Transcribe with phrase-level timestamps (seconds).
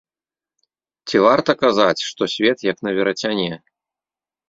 [1.09, 3.51] Ці варта казаць, што свет як на верацяне?!